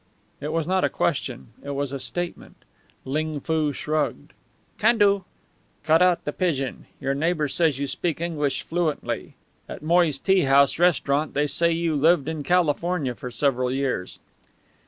It 0.39 0.51
was 0.51 0.65
not 0.65 0.83
a 0.83 0.89
question; 0.89 1.49
it 1.63 1.75
was 1.75 1.91
a 1.91 1.99
statement. 1.99 2.55
Ling 3.05 3.39
Foo 3.39 3.71
shrugged. 3.71 4.33
"Can 4.79 4.97
do." 4.97 5.25
"Cut 5.83 6.01
out 6.01 6.25
the 6.25 6.33
pidgin. 6.33 6.87
Your 6.99 7.13
neighbour 7.13 7.47
says 7.47 7.77
you 7.77 7.85
speak 7.85 8.19
English 8.19 8.63
fluently. 8.63 9.35
At 9.69 9.83
Moy's 9.83 10.17
tea 10.17 10.41
house 10.45 10.79
restaurant 10.79 11.35
they 11.35 11.45
say 11.45 11.67
that 11.67 11.73
you 11.75 11.95
lived 11.95 12.27
in 12.27 12.41
California 12.41 13.13
for 13.13 13.29
several 13.29 13.69
years." 13.71 14.17